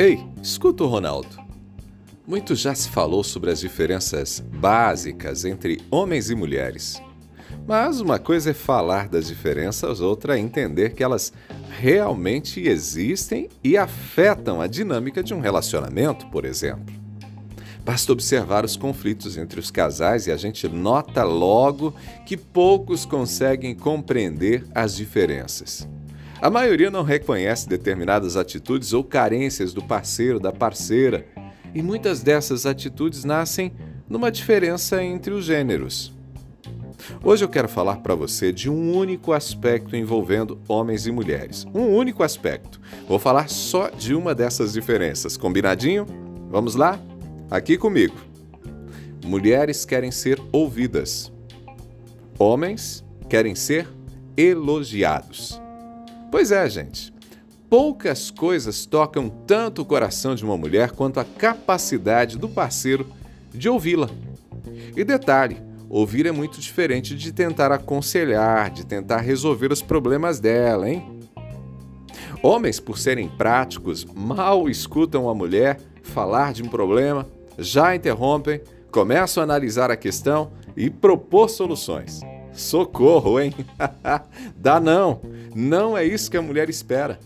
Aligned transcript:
Ei, 0.00 0.18
escuta 0.42 0.82
o 0.82 0.86
Ronaldo. 0.86 1.28
Muito 2.26 2.54
já 2.54 2.74
se 2.74 2.88
falou 2.88 3.22
sobre 3.22 3.50
as 3.50 3.60
diferenças 3.60 4.40
básicas 4.40 5.44
entre 5.44 5.78
homens 5.90 6.30
e 6.30 6.34
mulheres. 6.34 7.02
Mas 7.68 8.00
uma 8.00 8.18
coisa 8.18 8.52
é 8.52 8.54
falar 8.54 9.10
das 9.10 9.26
diferenças, 9.26 10.00
outra 10.00 10.38
é 10.38 10.40
entender 10.40 10.94
que 10.94 11.04
elas 11.04 11.34
realmente 11.78 12.66
existem 12.66 13.50
e 13.62 13.76
afetam 13.76 14.62
a 14.62 14.66
dinâmica 14.66 15.22
de 15.22 15.34
um 15.34 15.40
relacionamento, 15.40 16.26
por 16.28 16.46
exemplo. 16.46 16.94
Basta 17.84 18.10
observar 18.10 18.64
os 18.64 18.78
conflitos 18.78 19.36
entre 19.36 19.60
os 19.60 19.70
casais 19.70 20.26
e 20.26 20.32
a 20.32 20.36
gente 20.38 20.66
nota 20.66 21.24
logo 21.24 21.94
que 22.24 22.38
poucos 22.38 23.04
conseguem 23.04 23.74
compreender 23.74 24.66
as 24.74 24.96
diferenças. 24.96 25.86
A 26.42 26.48
maioria 26.48 26.90
não 26.90 27.02
reconhece 27.02 27.68
determinadas 27.68 28.34
atitudes 28.34 28.94
ou 28.94 29.04
carências 29.04 29.74
do 29.74 29.82
parceiro, 29.82 30.40
da 30.40 30.50
parceira, 30.50 31.26
e 31.74 31.82
muitas 31.82 32.22
dessas 32.22 32.64
atitudes 32.64 33.24
nascem 33.24 33.72
numa 34.08 34.30
diferença 34.30 35.04
entre 35.04 35.34
os 35.34 35.44
gêneros. 35.44 36.14
Hoje 37.22 37.44
eu 37.44 37.48
quero 37.48 37.68
falar 37.68 37.96
para 37.96 38.14
você 38.14 38.52
de 38.52 38.70
um 38.70 38.96
único 38.96 39.34
aspecto 39.34 39.94
envolvendo 39.94 40.58
homens 40.66 41.06
e 41.06 41.12
mulheres. 41.12 41.66
Um 41.74 41.94
único 41.94 42.22
aspecto. 42.22 42.80
Vou 43.06 43.18
falar 43.18 43.50
só 43.50 43.90
de 43.90 44.14
uma 44.14 44.34
dessas 44.34 44.72
diferenças. 44.72 45.36
Combinadinho? 45.36 46.06
Vamos 46.50 46.74
lá? 46.74 46.98
Aqui 47.50 47.76
comigo. 47.76 48.16
Mulheres 49.26 49.84
querem 49.84 50.10
ser 50.10 50.40
ouvidas. 50.50 51.30
Homens 52.38 53.04
querem 53.28 53.54
ser 53.54 53.86
elogiados. 54.36 55.60
Pois 56.30 56.52
é, 56.52 56.68
gente. 56.68 57.12
Poucas 57.68 58.30
coisas 58.30 58.84
tocam 58.86 59.28
tanto 59.28 59.82
o 59.82 59.84
coração 59.84 60.34
de 60.34 60.44
uma 60.44 60.56
mulher 60.56 60.90
quanto 60.92 61.20
a 61.20 61.24
capacidade 61.24 62.36
do 62.36 62.48
parceiro 62.48 63.06
de 63.52 63.68
ouvi-la. 63.68 64.08
E 64.96 65.04
detalhe, 65.04 65.56
ouvir 65.88 66.26
é 66.26 66.32
muito 66.32 66.60
diferente 66.60 67.14
de 67.14 67.32
tentar 67.32 67.70
aconselhar, 67.70 68.70
de 68.70 68.84
tentar 68.84 69.18
resolver 69.18 69.72
os 69.72 69.82
problemas 69.82 70.40
dela, 70.40 70.88
hein? 70.88 71.20
Homens, 72.42 72.80
por 72.80 72.98
serem 72.98 73.28
práticos, 73.28 74.04
mal 74.04 74.68
escutam 74.68 75.28
a 75.28 75.34
mulher 75.34 75.78
falar 76.02 76.52
de 76.52 76.62
um 76.62 76.68
problema, 76.68 77.26
já 77.58 77.94
interrompem, 77.94 78.62
começam 78.90 79.42
a 79.42 79.44
analisar 79.44 79.90
a 79.90 79.96
questão 79.96 80.52
e 80.76 80.88
propor 80.88 81.48
soluções. 81.48 82.20
Socorro, 82.52 83.38
hein? 83.40 83.54
Dá 84.56 84.80
não! 84.80 85.20
Não 85.54 85.96
é 85.96 86.04
isso 86.04 86.30
que 86.30 86.36
a 86.36 86.42
mulher 86.42 86.68
espera. 86.68 87.18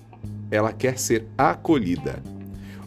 Ela 0.51 0.73
quer 0.73 0.99
ser 0.99 1.27
acolhida. 1.37 2.23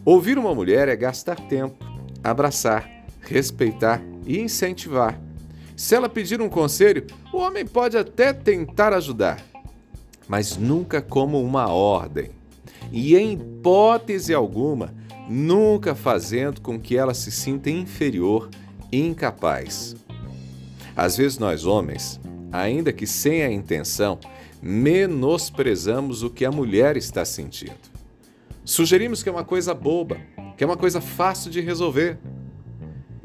Ouvir 0.04 0.38
uma 0.38 0.56
mulher 0.56 0.88
é 0.88 0.96
gastar 0.96 1.36
tempo, 1.36 1.86
abraçar, 2.24 2.90
respeitar 3.22 4.02
e 4.26 4.40
incentivar. 4.40 5.20
Se 5.76 5.94
ela 5.96 6.10
pedir 6.10 6.42
um 6.42 6.50
conselho, 6.50 7.06
o 7.32 7.38
homem 7.38 7.66
pode 7.66 7.98
até 7.98 8.34
tentar 8.34 8.94
ajudar, 8.94 9.44
mas 10.28 10.58
nunca 10.58 11.02
como 11.02 11.44
uma 11.44 11.68
ordem. 11.68 12.32
E 12.92 13.16
em 13.16 13.34
hipótese 13.34 14.34
alguma, 14.34 14.94
nunca 15.30 15.94
fazendo 15.94 16.62
com 16.62 16.80
que 16.80 16.98
ela 16.98 17.14
se 17.14 17.32
sinta 17.32 17.70
inferior 17.70 18.50
e 18.92 19.06
incapaz. 19.06 19.96
Às 20.96 21.18
vezes 21.18 21.38
nós 21.38 21.66
homens, 21.66 22.20
ainda 22.52 22.92
que 22.92 23.06
sem 23.06 23.44
a 23.44 23.52
intenção, 23.52 24.20
menosprezamos 24.62 26.24
o 26.24 26.30
que 26.30 26.46
a 26.46 26.52
mulher 26.52 26.98
está 26.98 27.24
sentindo. 27.24 27.76
Sugerimos 28.64 29.24
que 29.24 29.30
é 29.30 29.32
uma 29.32 29.46
coisa 29.46 29.74
boba, 29.74 30.18
que 30.58 30.64
é 30.64 30.68
uma 30.68 30.78
coisa 30.78 31.00
fácil 31.00 31.50
de 31.50 31.62
resolver. 31.62 32.18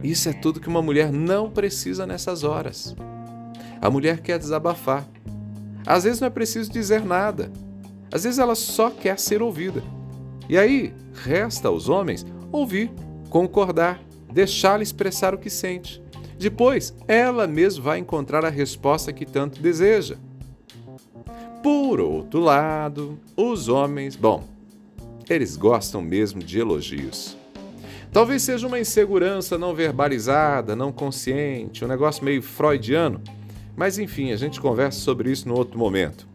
Isso 0.03 0.29
é 0.29 0.33
tudo 0.33 0.61
que 0.61 0.69
uma 0.69 0.83
mulher 0.83 1.13
não 1.13 1.51
precisa 1.51 2.07
nessas 2.07 2.45
horas. 2.45 2.95
A 3.81 3.91
mulher 3.91 4.21
quer 4.21 4.39
desabafar. 4.39 5.09
Às 5.87 6.05
vezes 6.05 6.21
não 6.21 6.29
é 6.29 6.31
preciso 6.31 6.71
dizer 6.71 7.05
nada. 7.05 7.51
Às 8.13 8.25
vezes 8.25 8.39
ela 8.39 8.55
só 8.55 8.91
quer 8.91 9.19
ser 9.19 9.43
ouvida. 9.43 9.83
E 10.49 10.59
aí, 10.59 10.95
resta 11.13 11.69
aos 11.69 11.89
homens 11.89 12.27
ouvir, 12.53 12.91
concordar, 13.31 14.01
deixá-la 14.33 14.83
expressar 14.83 15.35
o 15.35 15.39
que 15.39 15.49
sente. 15.49 16.03
Depois, 16.39 16.95
ela 17.09 17.47
mesma 17.47 17.85
vai 17.85 17.99
encontrar 17.99 18.45
a 18.45 18.51
resposta 18.51 19.13
que 19.13 19.25
tanto 19.25 19.61
deseja. 19.61 20.17
Por 21.63 22.01
outro 22.01 22.41
lado, 22.41 23.21
os 23.37 23.69
homens, 23.69 24.17
bom, 24.17 24.43
eles 25.31 25.57
gostam 25.57 26.03
mesmo 26.03 26.43
de 26.43 26.59
elogios. 26.59 27.37
Talvez 28.13 28.43
seja 28.43 28.67
uma 28.67 28.81
insegurança 28.81 29.57
não 29.57 29.73
verbalizada, 29.73 30.75
não 30.75 30.91
consciente, 30.91 31.85
um 31.85 31.89
negócio 31.89 32.25
meio 32.25 32.43
freudiano, 32.43 33.21
mas 33.77 33.97
enfim, 33.97 34.33
a 34.33 34.37
gente 34.37 34.61
conversa 34.61 34.99
sobre 34.99 35.31
isso 35.31 35.49
no 35.49 35.57
outro 35.57 35.79
momento. 35.79 36.27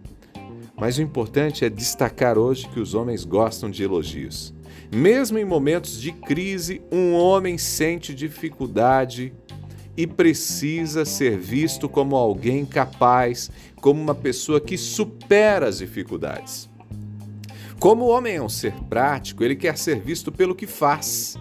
Mas 0.80 0.98
o 0.98 1.02
importante 1.02 1.66
é 1.66 1.70
destacar 1.70 2.38
hoje 2.38 2.70
que 2.70 2.80
os 2.80 2.94
homens 2.94 3.26
gostam 3.26 3.70
de 3.70 3.84
elogios. 3.84 4.54
Mesmo 4.94 5.38
em 5.38 5.46
momentos 5.46 6.00
de 6.00 6.14
crise, 6.14 6.82
um 6.90 7.14
homem 7.14 7.58
sente 7.58 8.16
dificuldade 8.16 9.34
e 9.98 10.06
precisa 10.06 11.04
ser 11.04 11.40
visto 11.40 11.90
como 11.90 12.16
alguém 12.16 12.64
capaz, 12.64 13.50
como 13.82 14.00
uma 14.00 14.14
pessoa 14.14 14.62
que 14.62 14.78
supera 14.78 15.68
as 15.68 15.80
dificuldades. 15.80 16.70
Como 17.80 18.06
o 18.06 18.10
homem 18.10 18.36
é 18.36 18.42
um 18.42 18.50
ser 18.50 18.74
prático, 18.84 19.44
ele 19.44 19.56
quer 19.56 19.76
ser 19.78 20.00
visto 20.00 20.32
pelo 20.32 20.56
que 20.56 20.68
faz. 20.68 21.36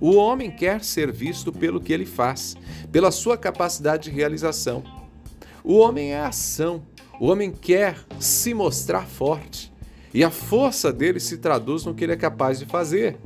O 0.00 0.16
homem 0.16 0.50
quer 0.50 0.82
ser 0.82 1.12
visto 1.12 1.52
pelo 1.52 1.80
que 1.80 1.92
ele 1.92 2.04
faz, 2.04 2.56
pela 2.90 3.12
sua 3.12 3.38
capacidade 3.38 4.10
de 4.10 4.10
realização. 4.10 4.82
O 5.62 5.78
homem 5.78 6.12
é 6.12 6.20
ação. 6.20 6.82
O 7.20 7.26
homem 7.28 7.52
quer 7.52 7.96
se 8.18 8.52
mostrar 8.52 9.06
forte. 9.06 9.72
E 10.12 10.24
a 10.24 10.30
força 10.30 10.92
dele 10.92 11.20
se 11.20 11.38
traduz 11.38 11.84
no 11.84 11.94
que 11.94 12.02
ele 12.02 12.12
é 12.12 12.16
capaz 12.16 12.58
de 12.58 12.66
fazer. 12.66 13.16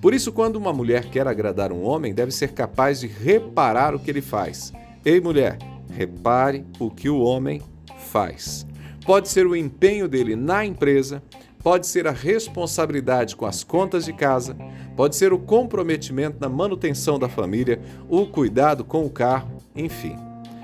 Por 0.00 0.14
isso, 0.14 0.32
quando 0.32 0.56
uma 0.56 0.72
mulher 0.72 1.06
quer 1.06 1.26
agradar 1.26 1.72
um 1.72 1.82
homem, 1.82 2.14
deve 2.14 2.30
ser 2.30 2.52
capaz 2.52 3.00
de 3.00 3.06
reparar 3.08 3.94
o 3.94 3.98
que 3.98 4.10
ele 4.10 4.22
faz. 4.22 4.72
Ei, 5.04 5.20
mulher, 5.20 5.58
repare 5.92 6.64
o 6.78 6.90
que 6.90 7.08
o 7.08 7.20
homem 7.20 7.60
faz. 7.98 8.66
Pode 9.04 9.28
ser 9.28 9.46
o 9.46 9.56
empenho 9.56 10.06
dele 10.06 10.36
na 10.36 10.64
empresa, 10.64 11.22
pode 11.62 11.86
ser 11.86 12.06
a 12.06 12.12
responsabilidade 12.12 13.34
com 13.34 13.44
as 13.44 13.64
contas 13.64 14.04
de 14.04 14.12
casa, 14.12 14.56
pode 14.96 15.16
ser 15.16 15.32
o 15.32 15.38
comprometimento 15.38 16.36
na 16.40 16.48
manutenção 16.48 17.18
da 17.18 17.28
família, 17.28 17.80
o 18.08 18.26
cuidado 18.26 18.84
com 18.84 19.04
o 19.04 19.10
carro, 19.10 19.58
enfim. 19.74 20.16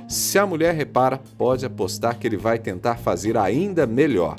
Se 0.06 0.38
a 0.38 0.46
mulher 0.46 0.74
repara, 0.74 1.20
pode 1.36 1.66
apostar 1.66 2.18
que 2.18 2.26
ele 2.26 2.36
vai 2.36 2.58
tentar 2.58 2.96
fazer 2.96 3.36
ainda 3.36 3.86
melhor. 3.86 4.36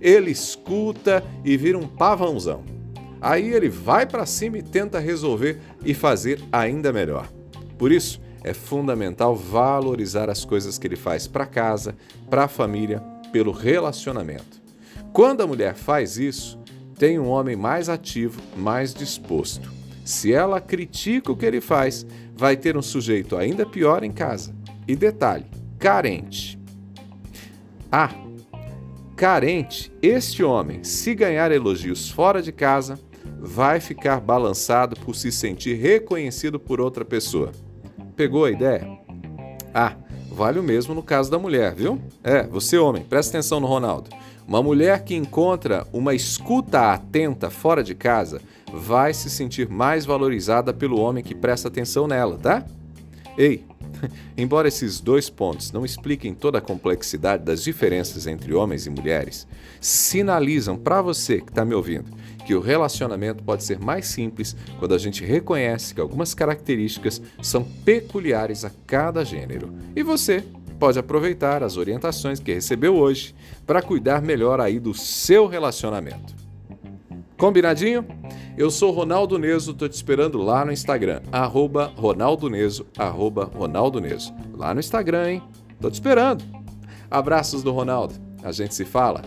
Ele 0.00 0.30
escuta 0.30 1.22
e 1.44 1.56
vira 1.56 1.76
um 1.76 1.86
pavãozão. 1.86 2.77
Aí 3.20 3.52
ele 3.52 3.68
vai 3.68 4.06
para 4.06 4.26
cima 4.26 4.58
e 4.58 4.62
tenta 4.62 4.98
resolver 4.98 5.60
e 5.84 5.94
fazer 5.94 6.40
ainda 6.52 6.92
melhor. 6.92 7.28
Por 7.76 7.92
isso, 7.92 8.20
é 8.44 8.54
fundamental 8.54 9.34
valorizar 9.34 10.30
as 10.30 10.44
coisas 10.44 10.78
que 10.78 10.86
ele 10.86 10.96
faz 10.96 11.26
para 11.26 11.46
casa, 11.46 11.96
para 12.30 12.44
a 12.44 12.48
família, 12.48 13.00
pelo 13.32 13.52
relacionamento. 13.52 14.62
Quando 15.12 15.42
a 15.42 15.46
mulher 15.46 15.74
faz 15.74 16.16
isso, 16.16 16.58
tem 16.98 17.18
um 17.18 17.28
homem 17.28 17.56
mais 17.56 17.88
ativo, 17.88 18.40
mais 18.56 18.94
disposto. 18.94 19.70
Se 20.04 20.32
ela 20.32 20.60
critica 20.60 21.30
o 21.30 21.36
que 21.36 21.44
ele 21.44 21.60
faz, 21.60 22.06
vai 22.34 22.56
ter 22.56 22.76
um 22.76 22.82
sujeito 22.82 23.36
ainda 23.36 23.66
pior 23.66 24.02
em 24.02 24.12
casa. 24.12 24.54
E 24.86 24.96
detalhe: 24.96 25.46
carente. 25.78 26.58
Ah, 27.90 28.10
carente, 29.16 29.92
este 30.00 30.42
homem, 30.42 30.84
se 30.84 31.14
ganhar 31.14 31.50
elogios 31.52 32.10
fora 32.10 32.40
de 32.40 32.52
casa, 32.52 32.98
vai 33.38 33.80
ficar 33.80 34.20
balançado 34.20 34.96
por 34.96 35.14
se 35.14 35.30
sentir 35.30 35.74
reconhecido 35.74 36.58
por 36.58 36.80
outra 36.80 37.04
pessoa. 37.04 37.52
Pegou 38.16 38.44
a 38.44 38.50
ideia? 38.50 38.88
Ah, 39.72 39.94
vale 40.30 40.58
o 40.58 40.62
mesmo 40.62 40.94
no 40.94 41.02
caso 41.02 41.30
da 41.30 41.38
mulher, 41.38 41.74
viu? 41.74 42.00
É, 42.24 42.42
você 42.42 42.76
homem, 42.76 43.04
presta 43.04 43.36
atenção 43.36 43.60
no 43.60 43.66
Ronaldo. 43.66 44.10
Uma 44.46 44.62
mulher 44.62 45.04
que 45.04 45.14
encontra 45.14 45.86
uma 45.92 46.14
escuta 46.14 46.92
atenta 46.92 47.50
fora 47.50 47.84
de 47.84 47.94
casa 47.94 48.40
vai 48.72 49.12
se 49.12 49.28
sentir 49.28 49.68
mais 49.68 50.06
valorizada 50.06 50.72
pelo 50.72 50.98
homem 50.98 51.22
que 51.22 51.34
presta 51.34 51.68
atenção 51.68 52.06
nela, 52.06 52.38
tá? 52.38 52.64
Ei, 53.36 53.64
embora 54.36 54.68
esses 54.68 55.00
dois 55.00 55.28
pontos 55.30 55.72
não 55.72 55.84
expliquem 55.84 56.34
toda 56.34 56.58
a 56.58 56.62
complexidade 56.62 57.44
das 57.44 57.62
diferenças 57.62 58.26
entre 58.26 58.54
homens 58.54 58.86
e 58.86 58.90
mulheres, 58.90 59.46
sinalizam 59.80 60.76
para 60.76 61.02
você 61.02 61.40
que 61.40 61.50
está 61.50 61.64
me 61.64 61.74
ouvindo 61.74 62.16
que 62.48 62.54
o 62.54 62.60
relacionamento 62.60 63.44
pode 63.44 63.62
ser 63.62 63.78
mais 63.78 64.06
simples 64.06 64.56
quando 64.78 64.94
a 64.94 64.98
gente 64.98 65.22
reconhece 65.22 65.94
que 65.94 66.00
algumas 66.00 66.32
características 66.32 67.20
são 67.42 67.62
peculiares 67.62 68.64
a 68.64 68.70
cada 68.86 69.22
gênero. 69.22 69.70
E 69.94 70.02
você 70.02 70.42
pode 70.78 70.98
aproveitar 70.98 71.62
as 71.62 71.76
orientações 71.76 72.40
que 72.40 72.54
recebeu 72.54 72.96
hoje 72.96 73.34
para 73.66 73.82
cuidar 73.82 74.22
melhor 74.22 74.62
aí 74.62 74.80
do 74.80 74.94
seu 74.94 75.46
relacionamento. 75.46 76.34
Combinadinho? 77.36 78.06
Eu 78.58 78.72
sou 78.72 78.90
Ronaldo 78.90 79.38
Neso, 79.38 79.72
tô 79.72 79.88
te 79.88 79.92
esperando 79.92 80.42
lá 80.42 80.64
no 80.64 80.72
Instagram, 80.72 81.22
arroba 81.30 81.92
Ronaldo 81.96 82.50
Neso, 82.50 82.84
arroba 82.98 83.44
Ronaldo 83.44 84.00
Neso. 84.00 84.34
Lá 84.52 84.74
no 84.74 84.80
Instagram, 84.80 85.30
hein? 85.30 85.42
Tô 85.80 85.88
te 85.88 85.94
esperando. 85.94 86.42
Abraços 87.08 87.62
do 87.62 87.70
Ronaldo. 87.70 88.14
A 88.42 88.50
gente 88.50 88.74
se 88.74 88.84
fala. 88.84 89.22